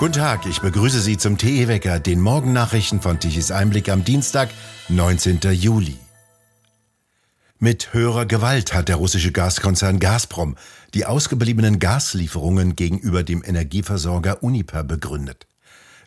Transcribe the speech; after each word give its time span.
Guten 0.00 0.14
Tag, 0.14 0.46
ich 0.46 0.62
begrüße 0.62 0.98
Sie 0.98 1.18
zum 1.18 1.36
TE-Wecker, 1.36 2.00
den 2.00 2.22
Morgennachrichten 2.22 3.02
von 3.02 3.20
Tichys 3.20 3.50
Einblick 3.50 3.90
am 3.90 4.02
Dienstag, 4.02 4.48
19. 4.88 5.40
Juli. 5.52 5.98
Mit 7.58 7.92
höherer 7.92 8.24
Gewalt 8.24 8.72
hat 8.72 8.88
der 8.88 8.96
russische 8.96 9.30
Gaskonzern 9.30 9.98
Gazprom 9.98 10.56
die 10.94 11.04
ausgebliebenen 11.04 11.80
Gaslieferungen 11.80 12.76
gegenüber 12.76 13.24
dem 13.24 13.44
Energieversorger 13.44 14.42
Uniper 14.42 14.84
begründet. 14.84 15.46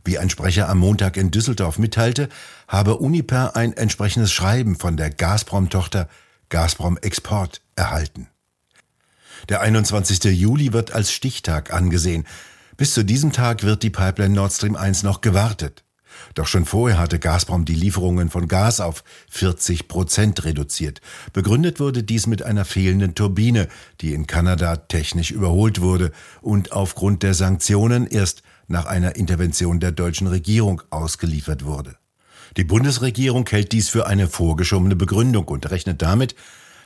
Wie 0.04 0.18
ein 0.18 0.32
Sprecher 0.32 0.70
am 0.70 0.80
Montag 0.80 1.16
in 1.16 1.30
Düsseldorf 1.30 1.78
mitteilte, 1.78 2.30
habe 2.68 2.98
Uniper 2.98 3.56
ein 3.56 3.74
entsprechendes 3.74 4.34
Schreiben 4.34 4.76
von 4.76 4.98
der 4.98 5.12
Gazprom-Tochter 5.12 6.10
Gazprom 6.50 6.98
Export 6.98 7.62
erhalten. 7.76 8.28
Der 9.50 9.62
21. 9.62 10.24
Juli 10.24 10.74
wird 10.74 10.94
als 10.94 11.12
Stichtag 11.12 11.72
angesehen. 11.72 12.26
Bis 12.76 12.94
zu 12.94 13.04
diesem 13.04 13.32
Tag 13.32 13.64
wird 13.64 13.84
die 13.84 13.92
Pipeline 13.92 14.34
Nord 14.34 14.52
Stream 14.52 14.76
1 14.76 15.04
noch 15.04 15.22
gewartet. 15.22 15.84
Doch 16.34 16.48
schon 16.48 16.66
vorher 16.66 16.98
hatte 16.98 17.20
Gazprom 17.20 17.66
die 17.66 17.76
Lieferungen 17.76 18.30
von 18.30 18.48
Gas 18.48 18.80
auf 18.80 19.04
40 19.30 19.88
Prozent 19.88 20.44
reduziert. 20.44 21.02
Begründet 21.34 21.80
wurde 21.80 22.04
dies 22.04 22.28
mit 22.28 22.44
einer 22.44 22.66
fehlenden 22.66 23.16
Turbine, 23.16 23.68
die 24.02 24.14
in 24.14 24.28
Kanada 24.28 24.76
technisch 24.78 25.32
überholt 25.32 25.82
wurde 25.82 26.12
und 26.42 26.72
aufgrund 26.72 27.24
der 27.24 27.34
Sanktionen 27.34 28.08
erst 28.08 28.42
nach 28.68 28.86
einer 28.86 29.16
Intervention 29.16 29.80
der 29.80 29.92
deutschen 29.92 30.28
Regierung 30.28 30.82
ausgeliefert 30.90 31.66
wurde. 31.66 31.98
Die 32.58 32.64
Bundesregierung 32.64 33.48
hält 33.50 33.72
dies 33.72 33.90
für 33.90 34.08
eine 34.08 34.28
vorgeschobene 34.28 34.96
Begründung 34.96 35.46
und 35.46 35.70
rechnet 35.72 36.02
damit, 36.02 36.36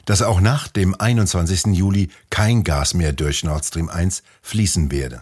dass 0.07 0.23
auch 0.23 0.39
nach 0.41 0.69
dem 0.69 0.99
21. 0.99 1.77
Juli 1.77 2.09
kein 2.31 2.63
Gas 2.63 2.95
mehr 2.95 3.13
durch 3.13 3.43
Nord 3.43 3.65
Stream 3.65 3.89
1 3.89 4.23
fließen 4.41 4.89
werde. 4.89 5.21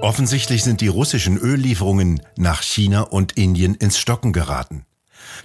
Offensichtlich 0.00 0.62
sind 0.62 0.80
die 0.80 0.88
russischen 0.88 1.36
Öllieferungen 1.36 2.22
nach 2.36 2.62
China 2.62 3.00
und 3.00 3.32
Indien 3.32 3.74
ins 3.74 3.98
Stocken 3.98 4.32
geraten. 4.32 4.86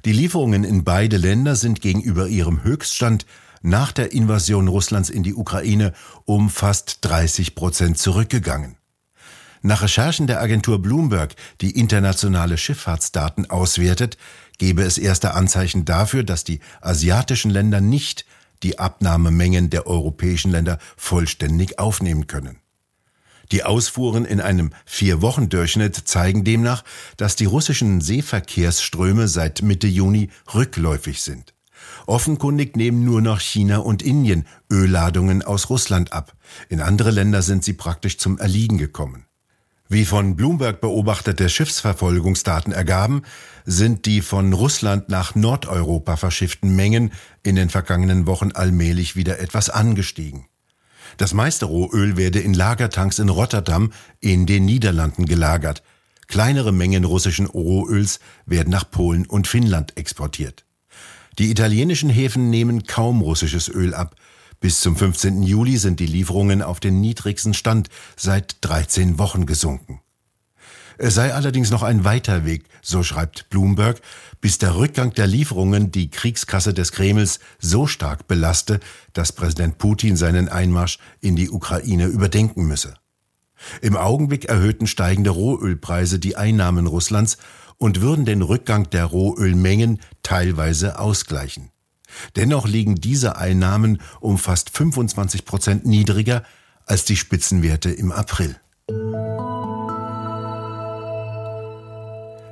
Die 0.05 0.13
Lieferungen 0.13 0.63
in 0.63 0.83
beide 0.83 1.17
Länder 1.17 1.55
sind 1.55 1.81
gegenüber 1.81 2.27
ihrem 2.27 2.63
Höchststand 2.63 3.25
nach 3.63 3.91
der 3.91 4.11
Invasion 4.11 4.67
Russlands 4.67 5.09
in 5.09 5.23
die 5.23 5.33
Ukraine 5.33 5.93
um 6.25 6.49
fast 6.49 6.99
30 7.01 7.55
Prozent 7.55 7.97
zurückgegangen. 7.97 8.77
Nach 9.63 9.83
Recherchen 9.83 10.25
der 10.25 10.41
Agentur 10.41 10.81
Bloomberg, 10.81 11.35
die 11.61 11.71
internationale 11.71 12.57
Schifffahrtsdaten 12.57 13.49
auswertet, 13.49 14.17
gebe 14.61 14.83
es 14.83 14.99
erste 14.99 15.33
Anzeichen 15.33 15.85
dafür, 15.85 16.21
dass 16.21 16.43
die 16.43 16.59
asiatischen 16.81 17.49
Länder 17.49 17.81
nicht 17.81 18.27
die 18.61 18.77
Abnahmemengen 18.77 19.71
der 19.71 19.87
europäischen 19.87 20.51
Länder 20.51 20.77
vollständig 20.95 21.79
aufnehmen 21.79 22.27
können. 22.27 22.59
Die 23.51 23.63
Ausfuhren 23.63 24.23
in 24.23 24.39
einem 24.39 24.69
Vier-Wochen-Durchschnitt 24.85 25.95
zeigen 25.95 26.43
demnach, 26.43 26.83
dass 27.17 27.35
die 27.35 27.45
russischen 27.45 28.01
Seeverkehrsströme 28.01 29.27
seit 29.27 29.63
Mitte 29.63 29.87
Juni 29.87 30.29
rückläufig 30.53 31.23
sind. 31.23 31.55
Offenkundig 32.05 32.77
nehmen 32.77 33.03
nur 33.03 33.21
noch 33.21 33.39
China 33.39 33.79
und 33.79 34.03
Indien 34.03 34.45
Ölladungen 34.71 35.41
aus 35.41 35.71
Russland 35.71 36.13
ab. 36.13 36.35
In 36.69 36.81
andere 36.81 37.09
Länder 37.09 37.41
sind 37.41 37.63
sie 37.63 37.73
praktisch 37.73 38.19
zum 38.19 38.37
Erliegen 38.37 38.77
gekommen. 38.77 39.25
Wie 39.93 40.05
von 40.05 40.37
Bloomberg 40.37 40.79
beobachtete 40.79 41.49
Schiffsverfolgungsdaten 41.49 42.71
ergaben, 42.71 43.23
sind 43.65 44.05
die 44.05 44.21
von 44.21 44.53
Russland 44.53 45.09
nach 45.09 45.35
Nordeuropa 45.35 46.15
verschifften 46.15 46.77
Mengen 46.77 47.11
in 47.43 47.57
den 47.57 47.69
vergangenen 47.69 48.25
Wochen 48.25 48.53
allmählich 48.53 49.17
wieder 49.17 49.39
etwas 49.39 49.69
angestiegen. 49.69 50.45
Das 51.17 51.33
meiste 51.33 51.65
Rohöl 51.65 52.15
werde 52.15 52.39
in 52.39 52.53
Lagertanks 52.53 53.19
in 53.19 53.27
Rotterdam 53.27 53.91
in 54.21 54.45
den 54.45 54.63
Niederlanden 54.63 55.25
gelagert. 55.25 55.83
Kleinere 56.29 56.71
Mengen 56.71 57.03
russischen 57.03 57.47
Rohöls 57.47 58.21
werden 58.45 58.69
nach 58.69 58.89
Polen 58.89 59.25
und 59.25 59.45
Finnland 59.45 59.97
exportiert. 59.97 60.63
Die 61.37 61.51
italienischen 61.51 62.09
Häfen 62.09 62.49
nehmen 62.49 62.83
kaum 62.83 63.19
russisches 63.19 63.67
Öl 63.67 63.93
ab. 63.93 64.15
Bis 64.61 64.79
zum 64.79 64.95
15. 64.95 65.41
Juli 65.41 65.77
sind 65.77 65.99
die 65.99 66.05
Lieferungen 66.05 66.61
auf 66.61 66.79
den 66.79 67.01
niedrigsten 67.01 67.55
Stand 67.55 67.89
seit 68.15 68.57
13 68.61 69.17
Wochen 69.17 69.47
gesunken. 69.47 70.01
Es 70.99 71.15
sei 71.15 71.33
allerdings 71.33 71.71
noch 71.71 71.81
ein 71.81 72.03
weiter 72.03 72.45
Weg, 72.45 72.65
so 72.83 73.01
schreibt 73.01 73.49
Bloomberg, 73.49 73.99
bis 74.39 74.59
der 74.59 74.75
Rückgang 74.75 75.13
der 75.15 75.25
Lieferungen 75.25 75.91
die 75.91 76.11
Kriegskasse 76.11 76.75
des 76.75 76.91
Kremls 76.91 77.39
so 77.59 77.87
stark 77.87 78.27
belaste, 78.27 78.79
dass 79.13 79.31
Präsident 79.31 79.79
Putin 79.79 80.15
seinen 80.15 80.47
Einmarsch 80.47 80.99
in 81.21 81.35
die 81.35 81.49
Ukraine 81.49 82.05
überdenken 82.05 82.67
müsse. 82.67 82.93
Im 83.81 83.97
Augenblick 83.97 84.45
erhöhten 84.45 84.85
steigende 84.85 85.31
Rohölpreise 85.31 86.19
die 86.19 86.35
Einnahmen 86.35 86.85
Russlands 86.85 87.37
und 87.77 88.01
würden 88.01 88.25
den 88.25 88.43
Rückgang 88.43 88.91
der 88.91 89.05
Rohölmengen 89.05 89.99
teilweise 90.21 90.99
ausgleichen. 90.99 91.71
Dennoch 92.35 92.67
liegen 92.67 92.95
diese 92.95 93.37
Einnahmen 93.37 94.01
um 94.19 94.37
fast 94.37 94.69
25 94.69 95.45
Prozent 95.45 95.85
niedriger 95.85 96.43
als 96.85 97.05
die 97.05 97.17
Spitzenwerte 97.17 97.91
im 97.91 98.11
April. 98.11 98.55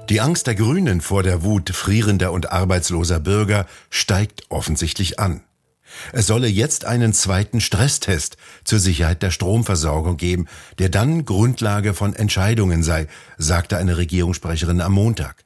Die 0.09 0.22
Angst 0.22 0.47
der 0.47 0.56
Grünen 0.56 1.02
vor 1.02 1.22
der 1.22 1.44
Wut 1.44 1.69
frierender 1.69 2.31
und 2.31 2.52
arbeitsloser 2.52 3.19
Bürger 3.19 3.68
steigt 3.91 4.44
offensichtlich 4.50 5.19
an. 5.19 5.44
Es 6.13 6.28
solle 6.28 6.47
jetzt 6.47 6.86
einen 6.86 7.13
zweiten 7.13 7.62
Stresstest 7.62 8.38
zur 8.63 8.80
Sicherheit 8.80 9.22
der 9.22 9.31
Stromversorgung 9.31 10.18
geben, 10.18 10.47
der 10.78 10.90
dann 10.90 11.25
Grundlage 11.25 11.94
von 11.94 12.16
Entscheidungen 12.16 12.84
sei, 12.84 13.07
sagte 13.38 13.78
eine 13.78 13.97
Regierungssprecherin 13.97 14.81
am 14.81 14.94
Montag. 14.94 15.46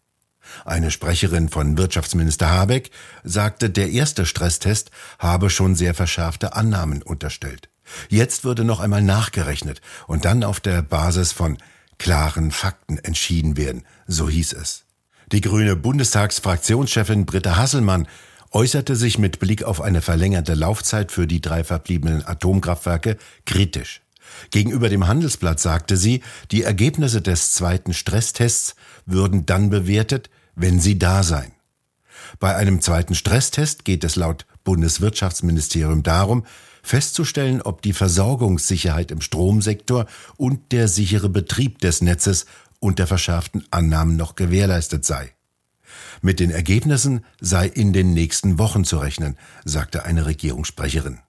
Eine 0.65 0.91
Sprecherin 0.91 1.49
von 1.49 1.77
Wirtschaftsminister 1.77 2.49
Habeck 2.49 2.91
sagte, 3.23 3.69
der 3.69 3.89
erste 3.89 4.25
Stresstest 4.25 4.91
habe 5.19 5.49
schon 5.49 5.75
sehr 5.75 5.93
verschärfte 5.93 6.53
Annahmen 6.53 7.01
unterstellt. 7.01 7.69
Jetzt 8.09 8.43
würde 8.43 8.63
noch 8.63 8.79
einmal 8.79 9.01
nachgerechnet 9.01 9.81
und 10.07 10.25
dann 10.25 10.43
auf 10.43 10.59
der 10.59 10.81
Basis 10.81 11.31
von 11.31 11.57
klaren 11.97 12.51
Fakten 12.51 12.97
entschieden 12.97 13.57
werden, 13.57 13.83
so 14.07 14.29
hieß 14.29 14.53
es. 14.53 14.85
Die 15.31 15.41
grüne 15.41 15.75
Bundestagsfraktionschefin 15.75 17.25
Britta 17.25 17.55
Hasselmann 17.55 18.07
äußerte 18.51 18.95
sich 18.95 19.17
mit 19.17 19.39
Blick 19.39 19.63
auf 19.63 19.81
eine 19.81 20.01
verlängerte 20.01 20.53
Laufzeit 20.53 21.11
für 21.11 21.27
die 21.27 21.41
drei 21.41 21.63
verbliebenen 21.63 22.25
Atomkraftwerke 22.25 23.17
kritisch. 23.45 24.01
Gegenüber 24.51 24.89
dem 24.89 25.07
Handelsblatt 25.07 25.59
sagte 25.59 25.97
sie, 25.97 26.21
die 26.51 26.63
Ergebnisse 26.63 27.21
des 27.21 27.51
zweiten 27.51 27.93
Stresstests 27.93 28.75
würden 29.05 29.45
dann 29.45 29.69
bewertet, 29.69 30.29
wenn 30.55 30.79
sie 30.79 30.99
da 30.99 31.23
seien. 31.23 31.51
Bei 32.39 32.55
einem 32.55 32.81
zweiten 32.81 33.15
Stresstest 33.15 33.85
geht 33.85 34.03
es 34.03 34.15
laut 34.15 34.45
Bundeswirtschaftsministerium 34.63 36.03
darum, 36.03 36.45
festzustellen, 36.81 37.61
ob 37.61 37.81
die 37.81 37.93
Versorgungssicherheit 37.93 39.11
im 39.11 39.21
Stromsektor 39.21 40.05
und 40.37 40.71
der 40.71 40.87
sichere 40.87 41.29
Betrieb 41.29 41.79
des 41.79 42.01
Netzes 42.01 42.45
unter 42.79 43.07
verschärften 43.07 43.65
Annahmen 43.71 44.17
noch 44.17 44.35
gewährleistet 44.35 45.05
sei. 45.05 45.33
Mit 46.21 46.39
den 46.39 46.51
Ergebnissen 46.51 47.25
sei 47.39 47.67
in 47.67 47.93
den 47.93 48.13
nächsten 48.13 48.57
Wochen 48.57 48.83
zu 48.83 48.97
rechnen, 48.97 49.37
sagte 49.63 50.03
eine 50.03 50.25
Regierungssprecherin. 50.25 51.19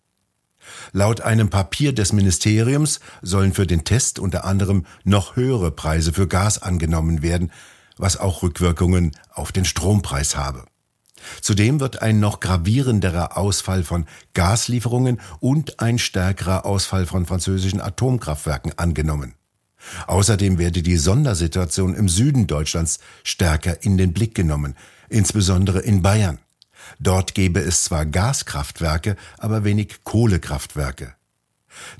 Laut 0.93 1.21
einem 1.21 1.51
Papier 1.51 1.93
des 1.93 2.13
Ministeriums 2.13 3.01
sollen 3.21 3.53
für 3.53 3.67
den 3.67 3.85
Test 3.85 4.19
unter 4.19 4.45
anderem 4.45 4.87
noch 5.05 5.37
höhere 5.37 5.71
Preise 5.71 6.13
für 6.13 6.27
Gas 6.27 6.63
angenommen 6.63 7.23
werden, 7.23 7.53
was 7.97 8.17
auch 8.17 8.43
Rückwirkungen 8.43 9.13
auf 9.31 9.53
den 9.53 9.65
Strompreis 9.65 10.37
habe. 10.37 10.65
Zudem 11.41 11.81
wird 11.81 12.03
ein 12.03 12.21
noch 12.21 12.41
gravierenderer 12.41 13.37
Ausfall 13.37 13.83
von 13.83 14.07
Gaslieferungen 14.35 15.21
und 15.41 15.81
ein 15.81 15.99
stärkerer 15.99 16.67
Ausfall 16.67 17.07
von 17.07 17.27
französischen 17.27 17.81
Atomkraftwerken 17.81 18.79
angenommen. 18.79 19.35
Außerdem 20.07 20.59
werde 20.59 20.83
die 20.83 20.97
Sondersituation 20.97 21.95
im 21.95 22.09
Süden 22.09 22.47
Deutschlands 22.47 23.01
stärker 23.23 23.83
in 23.83 23.99
den 23.99 24.13
Blick 24.13 24.35
genommen, 24.35 24.75
insbesondere 25.09 25.81
in 25.81 26.03
Bayern. 26.03 26.39
Dort 26.99 27.35
gäbe 27.35 27.61
es 27.61 27.85
zwar 27.85 28.07
Gaskraftwerke, 28.07 29.17
aber 29.39 29.65
wenig 29.65 30.05
Kohlekraftwerke. 30.05 31.15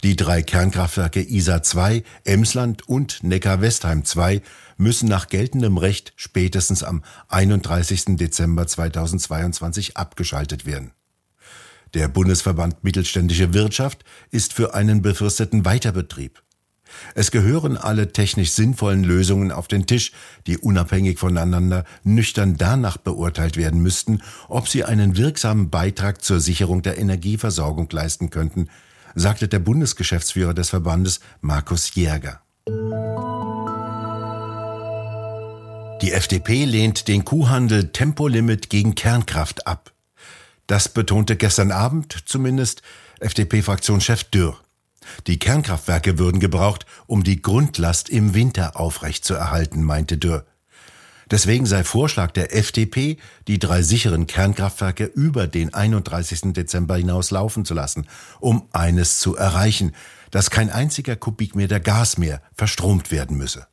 Die 0.03 0.17
drei 0.17 0.43
Kernkraftwerke 0.43 1.23
Isar 1.23 1.63
2, 1.63 2.03
Emsland 2.25 2.89
und 2.89 3.23
Neckar-Westheim 3.23 4.05
2 4.05 4.43
müssen 4.77 5.09
nach 5.09 5.29
geltendem 5.29 5.79
Recht 5.79 6.13
spätestens 6.17 6.83
am 6.83 7.03
31. 7.29 8.17
Dezember 8.17 8.67
2022 8.67 9.97
abgeschaltet 9.97 10.67
werden. 10.67 10.93
Der 11.95 12.09
Bundesverband 12.09 12.83
Mittelständische 12.83 13.55
Wirtschaft 13.55 14.05
ist 14.31 14.53
für 14.53 14.75
einen 14.75 15.01
befristeten 15.01 15.65
Weiterbetrieb. 15.65 16.43
Es 17.15 17.31
gehören 17.31 17.77
alle 17.77 18.13
technisch 18.13 18.53
sinnvollen 18.53 19.05
Lösungen 19.05 19.53
auf 19.53 19.69
den 19.69 19.87
Tisch, 19.87 20.13
die 20.47 20.59
unabhängig 20.59 21.19
voneinander 21.19 21.85
nüchtern 22.03 22.57
danach 22.57 22.97
beurteilt 22.97 23.57
werden 23.57 23.81
müssten, 23.81 24.23
ob 24.49 24.69
sie 24.69 24.85
einen 24.85 25.17
wirksamen 25.17 25.71
Beitrag 25.71 26.23
zur 26.23 26.41
Sicherung 26.41 26.83
der 26.83 26.99
Energieversorgung 26.99 27.89
leisten 27.91 28.31
könnten, 28.31 28.69
sagte 29.15 29.49
der 29.49 29.59
Bundesgeschäftsführer 29.59 30.55
des 30.55 30.71
Verbandes 30.71 31.21
Markus 31.41 31.95
Jäger. 31.95 32.41
Die 36.03 36.13
FDP 36.13 36.65
lehnt 36.65 37.09
den 37.09 37.25
Kuhhandel 37.25 37.93
Tempolimit 37.93 38.69
gegen 38.69 38.95
Kernkraft 38.95 39.67
ab. 39.67 39.93
Das 40.67 40.89
betonte 40.89 41.37
gestern 41.37 41.73
Abend 41.73 42.25
zumindest 42.27 42.83
FDP-Fraktionschef 43.21 44.25
Dürr. 44.25 44.59
Die 45.27 45.39
Kernkraftwerke 45.39 46.19
würden 46.19 46.41
gebraucht, 46.41 46.87
um 47.07 47.25
die 47.25 47.43
Grundlast 47.43 48.09
im 48.09 48.35
Winter 48.35 48.79
aufrechtzuerhalten, 48.79 49.83
meinte 49.83 50.19
Dürr. 50.19 50.45
Deswegen 51.31 51.67
sei 51.67 51.85
Vorschlag 51.85 52.33
der 52.33 52.55
FDP, 52.55 53.17
die 53.49 53.59
drei 53.59 53.83
sicheren 53.83 54.27
Kernkraftwerke 54.27 55.05
über 55.05 55.47
den 55.47 55.73
31. 55.73 56.53
Dezember 56.53 56.97
hinaus 56.97 57.31
laufen 57.31 57.65
zu 57.65 57.75
lassen, 57.75 58.07
um 58.41 58.69
eines 58.73 59.19
zu 59.19 59.37
erreichen, 59.37 59.93
dass 60.31 60.51
kein 60.51 60.71
einziger 60.71 61.17
Kubikmeter 61.17 61.81
Gas 61.81 62.19
mehr 62.19 62.43
verstromt 62.55 63.11
werden 63.11 63.37
müsse. 63.37 63.67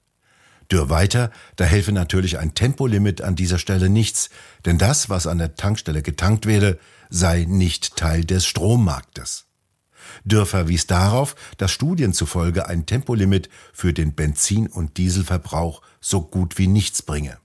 Dürr 0.71 0.89
weiter, 0.89 1.31
da 1.57 1.65
helfe 1.65 1.91
natürlich 1.91 2.39
ein 2.39 2.53
Tempolimit 2.53 3.21
an 3.21 3.35
dieser 3.35 3.57
Stelle 3.57 3.89
nichts, 3.89 4.29
denn 4.65 4.77
das, 4.77 5.09
was 5.09 5.27
an 5.27 5.37
der 5.37 5.55
Tankstelle 5.55 6.01
getankt 6.01 6.45
werde, 6.45 6.79
sei 7.09 7.45
nicht 7.47 7.97
Teil 7.97 8.23
des 8.23 8.45
Strommarktes. 8.45 9.50
Dürr 10.23 10.45
verwies 10.45 10.87
darauf, 10.87 11.35
dass 11.57 11.71
Studien 11.71 12.13
zufolge 12.13 12.67
ein 12.67 12.85
Tempolimit 12.85 13.49
für 13.73 13.93
den 13.93 14.13
Benzin- 14.13 14.67
und 14.67 14.97
Dieselverbrauch 14.97 15.81
so 15.99 16.21
gut 16.21 16.57
wie 16.57 16.67
nichts 16.67 17.01
bringe. 17.01 17.37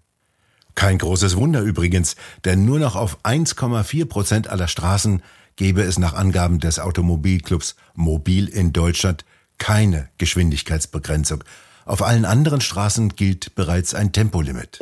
Kein 0.75 0.99
großes 0.99 1.37
Wunder 1.37 1.63
übrigens, 1.63 2.17
denn 2.45 2.65
nur 2.65 2.79
noch 2.79 2.97
auf 2.97 3.25
1,4 3.25 4.05
Prozent 4.07 4.49
aller 4.49 4.69
Straßen 4.69 5.23
gebe 5.57 5.83
es 5.83 5.99
nach 5.99 6.13
Angaben 6.13 6.61
des 6.61 6.79
Automobilclubs 6.79 7.77
Mobil 7.95 8.49
in 8.49 8.73
Deutschland 8.73 9.25
keine 9.59 10.11
Geschwindigkeitsbegrenzung. 10.19 11.43
Auf 11.87 12.03
allen 12.03 12.25
anderen 12.25 12.61
Straßen 12.61 13.11
gilt 13.11 13.55
bereits 13.55 13.95
ein 13.95 14.13
Tempolimit. 14.13 14.81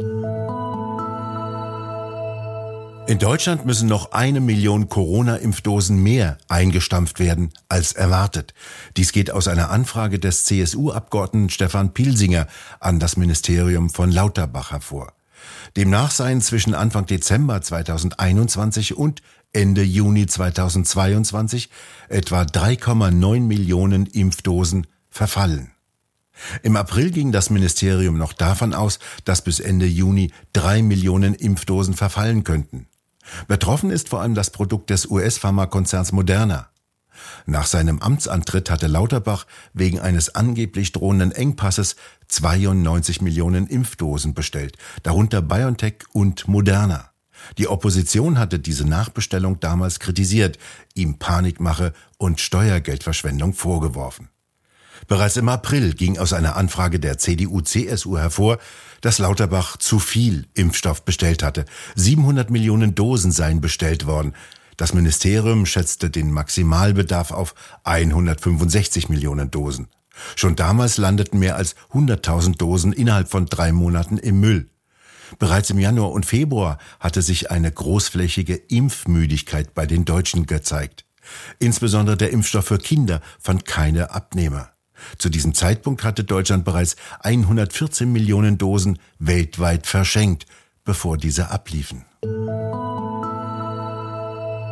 In 3.06 3.18
Deutschland 3.18 3.66
müssen 3.66 3.86
noch 3.86 4.12
eine 4.12 4.40
Million 4.40 4.88
Corona-Impfdosen 4.88 6.02
mehr 6.02 6.38
eingestampft 6.48 7.18
werden 7.18 7.52
als 7.68 7.92
erwartet. 7.92 8.54
Dies 8.96 9.12
geht 9.12 9.30
aus 9.30 9.46
einer 9.46 9.70
Anfrage 9.70 10.18
des 10.18 10.44
CSU-Abgeordneten 10.46 11.50
Stefan 11.50 11.92
Pilsinger 11.92 12.46
an 12.80 13.00
das 13.00 13.18
Ministerium 13.18 13.90
von 13.90 14.10
Lauterbach 14.10 14.70
hervor. 14.70 15.12
Demnach 15.76 16.12
seien 16.12 16.40
zwischen 16.40 16.74
Anfang 16.74 17.04
Dezember 17.04 17.60
2021 17.60 18.96
und 18.96 19.20
Ende 19.52 19.82
Juni 19.82 20.26
2022 20.26 21.68
etwa 22.08 22.40
3,9 22.40 23.40
Millionen 23.40 24.06
Impfdosen 24.06 24.86
verfallen. 25.10 25.72
Im 26.62 26.76
April 26.76 27.10
ging 27.10 27.32
das 27.32 27.50
Ministerium 27.50 28.16
noch 28.16 28.32
davon 28.32 28.72
aus, 28.72 28.98
dass 29.26 29.44
bis 29.44 29.60
Ende 29.60 29.86
Juni 29.86 30.32
drei 30.54 30.82
Millionen 30.82 31.34
Impfdosen 31.34 31.92
verfallen 31.92 32.44
könnten. 32.44 32.88
Betroffen 33.48 33.90
ist 33.90 34.08
vor 34.08 34.20
allem 34.20 34.34
das 34.34 34.50
Produkt 34.50 34.90
des 34.90 35.06
US-Pharmakonzerns 35.06 36.12
Moderna. 36.12 36.68
Nach 37.46 37.66
seinem 37.66 38.00
Amtsantritt 38.00 38.70
hatte 38.70 38.86
Lauterbach 38.86 39.46
wegen 39.72 40.00
eines 40.00 40.34
angeblich 40.34 40.92
drohenden 40.92 41.32
Engpasses 41.32 41.96
92 42.28 43.20
Millionen 43.20 43.66
Impfdosen 43.66 44.34
bestellt, 44.34 44.76
darunter 45.02 45.42
BioNTech 45.42 46.04
und 46.12 46.48
Moderna. 46.48 47.10
Die 47.58 47.68
Opposition 47.68 48.38
hatte 48.38 48.58
diese 48.58 48.86
Nachbestellung 48.86 49.60
damals 49.60 50.00
kritisiert, 50.00 50.58
ihm 50.94 51.18
Panikmache 51.18 51.92
und 52.16 52.40
Steuergeldverschwendung 52.40 53.52
vorgeworfen. 53.52 54.28
Bereits 55.06 55.36
im 55.36 55.48
April 55.48 55.94
ging 55.94 56.18
aus 56.18 56.32
einer 56.32 56.56
Anfrage 56.56 56.98
der 56.98 57.18
CDU-CSU 57.18 58.18
hervor, 58.18 58.58
dass 59.00 59.18
Lauterbach 59.18 59.76
zu 59.76 59.98
viel 59.98 60.46
Impfstoff 60.54 61.04
bestellt 61.04 61.42
hatte. 61.42 61.66
700 61.94 62.50
Millionen 62.50 62.94
Dosen 62.94 63.32
seien 63.32 63.60
bestellt 63.60 64.06
worden. 64.06 64.34
Das 64.76 64.94
Ministerium 64.94 65.66
schätzte 65.66 66.10
den 66.10 66.32
Maximalbedarf 66.32 67.30
auf 67.30 67.54
165 67.84 69.08
Millionen 69.08 69.50
Dosen. 69.50 69.88
Schon 70.36 70.56
damals 70.56 70.96
landeten 70.96 71.38
mehr 71.38 71.56
als 71.56 71.76
100.000 71.92 72.56
Dosen 72.56 72.92
innerhalb 72.92 73.28
von 73.28 73.46
drei 73.46 73.72
Monaten 73.72 74.18
im 74.18 74.40
Müll. 74.40 74.68
Bereits 75.38 75.70
im 75.70 75.78
Januar 75.78 76.12
und 76.12 76.26
Februar 76.26 76.78
hatte 77.00 77.22
sich 77.22 77.50
eine 77.50 77.70
großflächige 77.70 78.54
Impfmüdigkeit 78.54 79.74
bei 79.74 79.86
den 79.86 80.04
Deutschen 80.04 80.46
gezeigt. 80.46 81.04
Insbesondere 81.58 82.16
der 82.16 82.30
Impfstoff 82.30 82.66
für 82.66 82.78
Kinder 82.78 83.20
fand 83.40 83.64
keine 83.64 84.10
Abnehmer. 84.10 84.73
Zu 85.18 85.28
diesem 85.28 85.54
Zeitpunkt 85.54 86.04
hatte 86.04 86.24
Deutschland 86.24 86.64
bereits 86.64 86.96
114 87.20 88.10
Millionen 88.10 88.58
Dosen 88.58 88.98
weltweit 89.18 89.86
verschenkt, 89.86 90.46
bevor 90.84 91.16
diese 91.16 91.50
abliefen. 91.50 92.04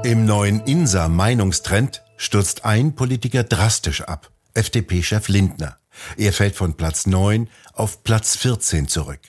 Im 0.04 0.24
neuen 0.24 0.60
INSA-Meinungstrend 0.60 2.02
stürzt 2.16 2.64
ein 2.64 2.94
Politiker 2.94 3.44
drastisch 3.44 4.02
ab, 4.02 4.30
FDP-Chef 4.54 5.28
Lindner. 5.28 5.76
Er 6.16 6.32
fällt 6.32 6.56
von 6.56 6.74
Platz 6.74 7.06
9 7.06 7.48
auf 7.72 8.02
Platz 8.02 8.36
14 8.36 8.88
zurück. 8.88 9.20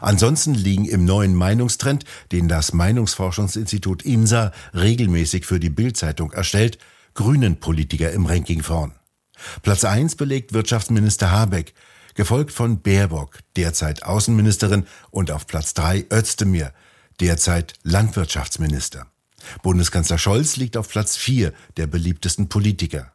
Ansonsten 0.00 0.54
liegen 0.54 0.86
im 0.86 1.04
neuen 1.04 1.34
Meinungstrend, 1.34 2.04
den 2.32 2.48
das 2.48 2.72
Meinungsforschungsinstitut 2.72 4.02
INSA 4.02 4.52
regelmäßig 4.74 5.46
für 5.46 5.60
die 5.60 5.70
Bildzeitung 5.70 6.32
erstellt, 6.32 6.78
grünen 7.14 7.60
Politiker 7.60 8.10
im 8.12 8.26
Ranking 8.26 8.62
vorn. 8.62 8.97
Platz 9.62 9.84
1 9.84 10.16
belegt 10.16 10.52
Wirtschaftsminister 10.52 11.30
Habeck, 11.30 11.74
gefolgt 12.14 12.52
von 12.52 12.82
Baerbock, 12.82 13.38
derzeit 13.56 14.02
Außenministerin, 14.02 14.86
und 15.10 15.30
auf 15.30 15.46
Platz 15.46 15.74
3 15.74 16.06
Özdemir, 16.12 16.72
derzeit 17.20 17.74
Landwirtschaftsminister. 17.82 19.06
Bundeskanzler 19.62 20.18
Scholz 20.18 20.56
liegt 20.56 20.76
auf 20.76 20.88
Platz 20.88 21.16
4 21.16 21.52
der 21.76 21.86
beliebtesten 21.86 22.48
Politiker. 22.48 23.12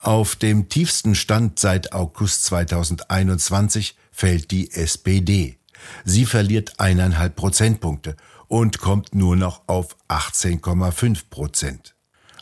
Auf 0.00 0.36
dem 0.36 0.68
tiefsten 0.68 1.14
Stand 1.14 1.58
seit 1.58 1.92
August 1.92 2.44
2021 2.44 3.96
fällt 4.12 4.52
die 4.52 4.70
SPD. 4.70 5.58
Sie 6.04 6.24
verliert 6.24 6.78
eineinhalb 6.78 7.34
Prozentpunkte 7.34 8.16
und 8.46 8.78
kommt 8.78 9.14
nur 9.14 9.36
noch 9.36 9.62
auf 9.66 9.96
18,5 10.08 11.24
Prozent. 11.30 11.94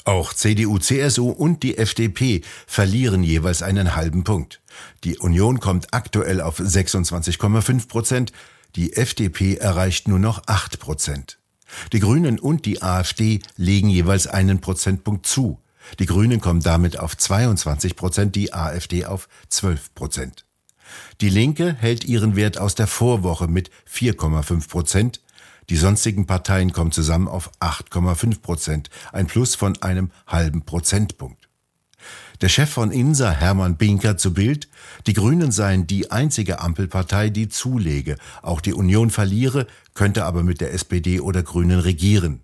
Auch 0.06 0.32
CDU, 0.32 0.78
CSU 0.78 1.30
und 1.30 1.64
die 1.64 1.78
FDP 1.78 2.42
verlieren 2.68 3.24
jeweils 3.24 3.62
einen 3.62 3.96
halben 3.96 4.22
Punkt. 4.22 4.62
Die 5.02 5.18
Union 5.18 5.58
kommt 5.58 5.92
aktuell 5.92 6.40
auf 6.40 6.60
26,5 6.60 7.88
Prozent, 7.88 8.32
die 8.76 8.92
FDP 8.92 9.56
erreicht 9.56 10.06
nur 10.06 10.20
noch 10.20 10.44
8 10.46 10.78
Prozent. 10.78 11.40
Die 11.92 11.98
Grünen 11.98 12.38
und 12.38 12.66
die 12.66 12.82
AfD 12.82 13.40
legen 13.56 13.90
jeweils 13.90 14.28
einen 14.28 14.60
Prozentpunkt 14.60 15.26
zu. 15.26 15.60
Die 15.98 16.06
Grünen 16.06 16.40
kommen 16.40 16.60
damit 16.60 17.00
auf 17.00 17.16
22 17.16 17.96
Prozent, 17.96 18.36
die 18.36 18.54
AfD 18.54 19.06
auf 19.06 19.28
12 19.48 19.92
Prozent. 19.96 20.44
Die 21.20 21.30
Linke 21.30 21.74
hält 21.74 22.04
ihren 22.04 22.36
Wert 22.36 22.58
aus 22.58 22.76
der 22.76 22.86
Vorwoche 22.86 23.48
mit 23.48 23.70
4,5 23.92 24.68
Prozent, 24.68 25.20
die 25.68 25.76
sonstigen 25.76 26.26
Parteien 26.26 26.72
kommen 26.72 26.92
zusammen 26.92 27.28
auf 27.28 27.50
8,5 27.60 28.40
Prozent, 28.40 28.90
ein 29.12 29.26
Plus 29.26 29.54
von 29.54 29.80
einem 29.82 30.10
halben 30.26 30.62
Prozentpunkt. 30.62 31.48
Der 32.40 32.48
Chef 32.48 32.70
von 32.70 32.92
INSA, 32.92 33.30
Hermann 33.30 33.76
Binker, 33.76 34.16
zu 34.16 34.34
Bild, 34.34 34.68
die 35.06 35.14
Grünen 35.14 35.52
seien 35.52 35.86
die 35.86 36.10
einzige 36.10 36.60
Ampelpartei, 36.60 37.30
die 37.30 37.48
zulege. 37.48 38.16
Auch 38.42 38.60
die 38.60 38.74
Union 38.74 39.10
verliere, 39.10 39.66
könnte 39.94 40.24
aber 40.24 40.42
mit 40.42 40.60
der 40.60 40.72
SPD 40.74 41.20
oder 41.20 41.42
Grünen 41.42 41.80
regieren. 41.80 42.42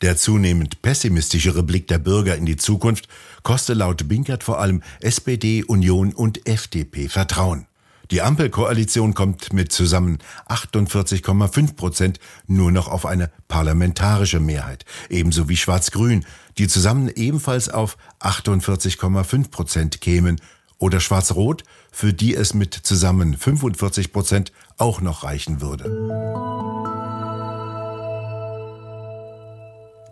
Der 0.00 0.16
zunehmend 0.16 0.80
pessimistischere 0.80 1.62
Blick 1.62 1.88
der 1.88 1.98
Bürger 1.98 2.36
in 2.36 2.46
die 2.46 2.56
Zukunft 2.56 3.08
koste 3.42 3.74
laut 3.74 4.08
Binkert 4.08 4.44
vor 4.44 4.60
allem 4.60 4.82
SPD, 5.00 5.64
Union 5.64 6.12
und 6.14 6.46
FDP 6.48 7.08
Vertrauen. 7.08 7.67
Die 8.10 8.22
Ampelkoalition 8.22 9.12
kommt 9.12 9.52
mit 9.52 9.70
zusammen 9.70 10.18
48,5 10.48 11.76
Prozent 11.76 12.20
nur 12.46 12.72
noch 12.72 12.88
auf 12.88 13.04
eine 13.04 13.30
parlamentarische 13.48 14.40
Mehrheit, 14.40 14.86
ebenso 15.10 15.48
wie 15.48 15.56
Schwarz-Grün, 15.56 16.24
die 16.56 16.68
zusammen 16.68 17.10
ebenfalls 17.14 17.68
auf 17.68 17.98
48,5 18.20 19.50
Prozent 19.50 20.00
kämen, 20.00 20.40
oder 20.78 21.00
Schwarz-Rot, 21.00 21.64
für 21.90 22.12
die 22.12 22.34
es 22.34 22.54
mit 22.54 22.72
zusammen 22.72 23.36
45 23.36 24.12
Prozent 24.12 24.52
auch 24.76 25.00
noch 25.00 25.24
reichen 25.24 25.60
würde. 25.60 25.84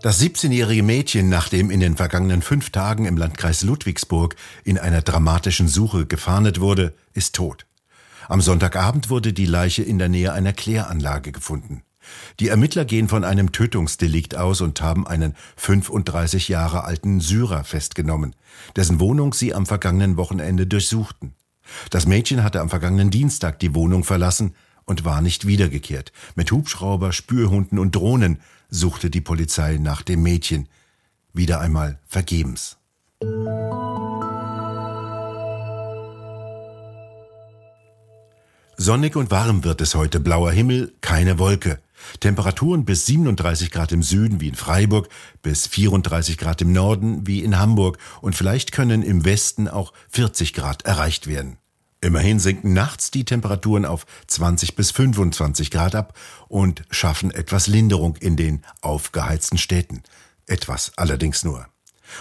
Das 0.03 0.21
17-jährige 0.21 0.83
Mädchen, 0.83 1.29
nach 1.29 1.49
dem 1.49 1.71
in 1.71 1.81
den 1.81 1.97
vergangenen 1.97 2.43
fünf 2.43 2.71
Tagen 2.71 3.07
im 3.07 3.17
Landkreis 3.17 3.63
Ludwigsburg 3.63 4.37
in 4.65 4.79
einer 4.79 5.03
dramatischen 5.03 5.69
Suche 5.69 6.07
gefahndet 6.07 6.61
wurde, 6.61 6.95
ist 7.15 7.35
tot. 7.35 7.65
Am 8.29 8.41
Sonntagabend 8.41 9.09
wurde 9.09 9.33
die 9.33 9.47
Leiche 9.47 9.83
in 9.83 9.99
der 9.99 10.09
Nähe 10.09 10.33
einer 10.33 10.53
Kläranlage 10.53 11.33
gefunden. 11.33 11.83
Die 12.41 12.49
Ermittler 12.49 12.85
gehen 12.85 13.09
von 13.09 13.25
einem 13.25 13.53
Tötungsdelikt 13.53 14.37
aus 14.37 14.61
und 14.61 14.81
haben 14.81 15.07
einen 15.07 15.35
35 15.57 16.49
Jahre 16.49 16.85
alten 16.85 17.21
Syrer 17.21 17.65
festgenommen, 17.65 18.35
dessen 18.77 19.01
Wohnung 19.01 19.33
sie 19.33 19.55
am 19.55 19.67
vergangenen 19.67 20.17
Wochenende 20.17 20.67
durchsuchten. 20.67 21.35
Das 21.91 22.07
Mädchen 22.07 22.43
hatte 22.43 22.61
am 22.61 22.69
vergangenen 22.69 23.11
Dienstag 23.11 23.59
die 23.59 23.75
Wohnung 23.75 24.05
verlassen 24.05 24.55
und 24.85 25.05
war 25.05 25.21
nicht 25.21 25.47
wiedergekehrt. 25.47 26.13
Mit 26.37 26.53
Hubschrauber, 26.53 27.13
Spürhunden 27.13 27.79
und 27.79 27.95
Drohnen 27.95 28.41
suchte 28.69 29.11
die 29.11 29.21
Polizei 29.21 29.79
nach 29.79 30.03
dem 30.03 30.23
Mädchen. 30.23 30.69
Wieder 31.33 31.61
einmal 31.61 31.99
vergebens. 32.07 32.79
Sonnig 38.79 39.17
und 39.17 39.31
warm 39.31 39.65
wird 39.65 39.81
es 39.81 39.95
heute, 39.95 40.21
blauer 40.21 40.53
Himmel, 40.53 40.93
keine 41.01 41.39
Wolke. 41.39 41.81
Temperaturen 42.21 42.85
bis 42.85 43.07
37 43.07 43.71
Grad 43.71 43.91
im 43.91 44.03
Süden 44.03 44.43
wie 44.43 44.49
in 44.49 44.55
Freiburg, 44.55 45.09
bis 45.41 45.67
34 45.67 46.37
Grad 46.37 46.61
im 46.61 46.73
Norden 46.73 47.27
wie 47.27 47.43
in 47.43 47.59
Hamburg 47.59 47.97
und 48.21 48.37
vielleicht 48.37 48.73
können 48.73 49.03
im 49.03 49.25
Westen 49.25 49.67
auch 49.67 49.95
40 50.11 50.53
Grad 50.53 50.85
erreicht 50.85 51.27
werden. 51.27 51.57
Immerhin 52.03 52.39
sinken 52.39 52.75
nachts 52.75 53.11
die 53.11 53.25
Temperaturen 53.25 53.87
auf 53.87 54.05
20 54.27 54.77
bis 54.77 54.91
25 54.91 55.71
Grad 55.71 55.95
ab 55.95 56.13
und 56.49 56.85
schaffen 56.91 57.31
etwas 57.31 57.69
Linderung 57.69 58.17
in 58.17 58.37
den 58.37 58.63
aufgeheizten 58.83 59.57
Städten. 59.57 60.03
Etwas 60.47 60.93
allerdings 60.97 61.45
nur. 61.45 61.67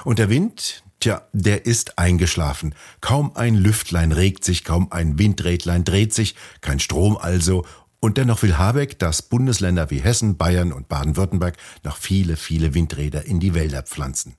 Und 0.06 0.20
der 0.20 0.30
Wind, 0.30 0.85
Tja, 1.00 1.28
der 1.34 1.66
ist 1.66 2.00
eingeschlafen. 2.00 2.74
Kaum 3.02 3.36
ein 3.36 3.56
Lüftlein 3.56 4.12
regt 4.12 4.44
sich, 4.44 4.64
kaum 4.64 4.92
ein 4.92 5.20
Windrädlein 5.20 5.84
dreht 5.84 6.14
sich, 6.14 6.36
kein 6.62 6.80
Strom 6.80 7.18
also. 7.18 7.66
Und 8.00 8.18
dennoch 8.18 8.44
will 8.44 8.58
Habeck, 8.58 9.00
dass 9.00 9.22
Bundesländer 9.22 9.90
wie 9.90 10.00
Hessen, 10.00 10.38
Bayern 10.38 10.72
und 10.72 10.88
Baden-Württemberg 10.88 11.58
noch 11.84 11.98
viele, 11.98 12.38
viele 12.38 12.74
Windräder 12.74 13.26
in 13.26 13.40
die 13.40 13.54
Wälder 13.54 13.84
pflanzen. 13.84 14.36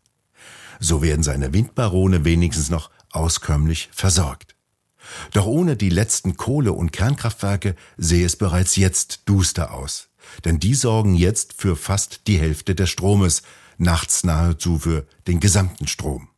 So 0.78 1.02
werden 1.02 1.22
seine 1.22 1.52
Windbarone 1.52 2.24
wenigstens 2.24 2.70
noch 2.70 2.90
auskömmlich 3.10 3.88
versorgt. 3.92 4.56
Doch 5.32 5.46
ohne 5.46 5.76
die 5.76 5.90
letzten 5.90 6.36
Kohle- 6.36 6.72
und 6.72 6.92
Kernkraftwerke 6.92 7.76
sehe 7.96 8.26
es 8.26 8.36
bereits 8.36 8.76
jetzt 8.76 9.22
duster 9.26 9.72
aus. 9.72 10.08
Denn 10.44 10.58
die 10.58 10.74
sorgen 10.74 11.14
jetzt 11.14 11.54
für 11.60 11.76
fast 11.76 12.26
die 12.26 12.38
Hälfte 12.38 12.74
des 12.74 12.90
Stromes, 12.90 13.42
nachts 13.78 14.24
nahezu 14.24 14.78
für 14.78 15.06
den 15.26 15.40
gesamten 15.40 15.86
Strom. 15.86 16.28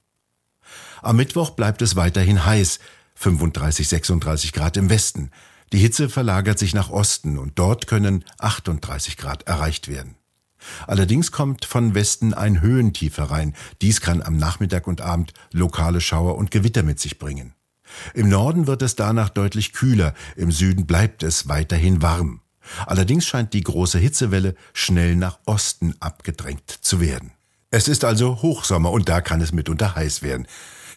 Am 1.02 1.16
Mittwoch 1.16 1.50
bleibt 1.50 1.82
es 1.82 1.96
weiterhin 1.96 2.44
heiß, 2.44 2.78
35, 3.14 3.88
36 3.88 4.52
Grad 4.52 4.76
im 4.76 4.90
Westen. 4.90 5.30
Die 5.72 5.78
Hitze 5.78 6.08
verlagert 6.08 6.58
sich 6.58 6.74
nach 6.74 6.90
Osten 6.90 7.38
und 7.38 7.58
dort 7.58 7.86
können 7.86 8.24
38 8.38 9.16
Grad 9.16 9.42
erreicht 9.46 9.88
werden. 9.88 10.16
Allerdings 10.86 11.30
kommt 11.30 11.64
von 11.64 11.94
Westen 11.94 12.34
ein 12.34 12.60
Höhentief 12.60 13.18
herein. 13.18 13.54
Dies 13.80 14.00
kann 14.00 14.22
am 14.22 14.36
Nachmittag 14.36 14.86
und 14.86 15.00
Abend 15.00 15.32
lokale 15.52 16.00
Schauer 16.00 16.36
und 16.36 16.50
Gewitter 16.50 16.82
mit 16.82 16.98
sich 17.00 17.18
bringen. 17.18 17.54
Im 18.14 18.28
Norden 18.28 18.66
wird 18.66 18.82
es 18.82 18.96
danach 18.96 19.30
deutlich 19.30 19.72
kühler, 19.72 20.14
im 20.36 20.52
Süden 20.52 20.86
bleibt 20.86 21.22
es 21.22 21.48
weiterhin 21.48 22.02
warm. 22.02 22.42
Allerdings 22.86 23.26
scheint 23.26 23.54
die 23.54 23.62
große 23.62 23.98
Hitzewelle 23.98 24.54
schnell 24.74 25.16
nach 25.16 25.38
Osten 25.46 25.94
abgedrängt 26.00 26.70
zu 26.82 27.00
werden. 27.00 27.32
Es 27.70 27.88
ist 27.88 28.04
also 28.04 28.42
Hochsommer 28.42 28.90
und 28.90 29.08
da 29.08 29.20
kann 29.20 29.40
es 29.40 29.52
mitunter 29.52 29.94
heiß 29.94 30.22
werden. 30.22 30.46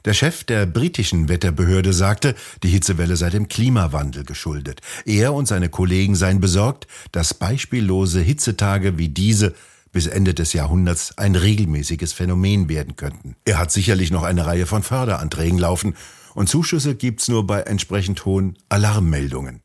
Der 0.05 0.13
Chef 0.13 0.43
der 0.43 0.65
britischen 0.65 1.29
Wetterbehörde 1.29 1.93
sagte, 1.93 2.34
die 2.63 2.70
Hitzewelle 2.70 3.15
sei 3.17 3.29
dem 3.29 3.48
Klimawandel 3.48 4.24
geschuldet. 4.24 4.81
Er 5.05 5.34
und 5.34 5.48
seine 5.48 5.70
Kollegen 5.70 6.15
seien 6.15 6.39
besorgt, 6.39 6.88
dass 7.12 7.36
beispiellose 7.36 8.20
Hitzetage 8.20 8.98
wie 8.98 9.10
diese 9.10 9.53
bis 9.91 10.08
Ende 10.08 10.34
des 10.34 10.53
Jahrhunderts 10.53 11.17
ein 11.17 11.36
regelmäßiges 11.36 12.13
Phänomen 12.13 12.70
werden 12.70 12.96
könnten. 12.96 13.36
Er 13.46 13.60
hat 13.60 13.72
sicherlich 13.72 14.10
noch 14.10 14.24
eine 14.24 14.46
Reihe 14.46 14.65
von 14.65 14.84
Förderanträgen 14.84 15.60
laufen 15.60 15.96
und 16.34 16.50
Zuschüsse 16.50 16.96
gibt's 16.96 17.27
nur 17.27 17.46
bei 17.46 17.62
entsprechend 17.62 18.25
hohen 18.25 18.58
Alarmmeldungen. 18.70 19.62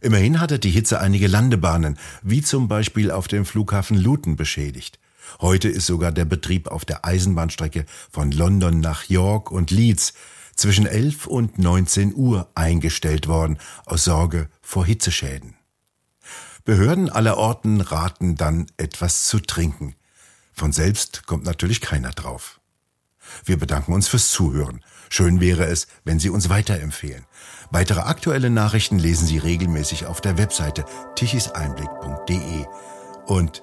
Immerhin 0.00 0.40
hatte 0.40 0.58
die 0.58 0.70
Hitze 0.70 1.00
einige 1.00 1.26
Landebahnen, 1.26 1.98
wie 2.22 2.42
zum 2.42 2.68
Beispiel 2.68 3.10
auf 3.10 3.28
dem 3.28 3.44
Flughafen 3.44 3.96
Luton, 3.96 4.36
beschädigt. 4.36 4.98
Heute 5.40 5.68
ist 5.68 5.86
sogar 5.86 6.12
der 6.12 6.24
Betrieb 6.24 6.68
auf 6.68 6.84
der 6.84 7.04
Eisenbahnstrecke 7.04 7.86
von 8.10 8.30
London 8.32 8.80
nach 8.80 9.04
York 9.04 9.50
und 9.50 9.70
Leeds 9.70 10.14
zwischen 10.54 10.86
11 10.86 11.26
und 11.26 11.58
19 11.58 12.14
Uhr 12.14 12.48
eingestellt 12.54 13.28
worden 13.28 13.58
aus 13.84 14.04
Sorge 14.04 14.48
vor 14.62 14.86
Hitzeschäden. 14.86 15.54
Behörden 16.64 17.10
aller 17.10 17.36
Orten 17.36 17.80
raten 17.80 18.34
dann 18.34 18.66
etwas 18.76 19.24
zu 19.26 19.38
trinken. 19.38 19.94
Von 20.52 20.72
selbst 20.72 21.26
kommt 21.26 21.44
natürlich 21.44 21.80
keiner 21.80 22.10
drauf. 22.10 22.60
Wir 23.44 23.58
bedanken 23.58 23.92
uns 23.92 24.08
fürs 24.08 24.30
Zuhören. 24.30 24.84
Schön 25.08 25.40
wäre 25.40 25.66
es, 25.66 25.86
wenn 26.04 26.18
Sie 26.18 26.30
uns 26.30 26.48
weiterempfehlen. 26.48 27.24
Weitere 27.70 28.00
aktuelle 28.00 28.50
Nachrichten 28.50 28.98
lesen 28.98 29.26
Sie 29.26 29.38
regelmäßig 29.38 30.06
auf 30.06 30.20
der 30.20 30.38
Webseite 30.38 30.84
tichiseinblick.de. 31.16 32.64
Und 33.26 33.62